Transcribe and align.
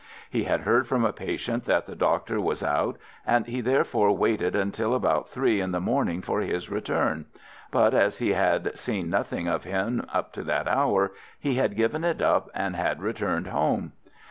He 0.31 0.45
had 0.45 0.61
heard 0.61 0.87
from 0.87 1.05
a 1.05 1.13
patient 1.13 1.65
that 1.65 1.85
the 1.85 1.93
doctor 1.95 2.41
was 2.41 2.63
out, 2.63 2.97
and 3.23 3.45
he 3.45 3.61
therefore 3.61 4.11
waited 4.17 4.55
until 4.55 4.95
about 4.95 5.29
three 5.29 5.61
in 5.61 5.73
the 5.73 5.79
morning 5.79 6.23
for 6.23 6.41
his 6.41 6.71
return, 6.71 7.25
but 7.69 7.93
as 7.93 8.17
he 8.17 8.33
had 8.33 8.75
seen 8.75 9.11
nothing 9.11 9.47
of 9.47 9.63
him 9.63 10.03
up 10.11 10.33
to 10.33 10.43
that 10.45 10.67
hour, 10.67 11.11
he 11.39 11.53
had 11.57 11.75
given 11.75 12.03
it 12.03 12.19
up 12.19 12.49
and 12.55 12.75
had 12.75 12.99
returned 13.03 13.45
home. 13.49 13.91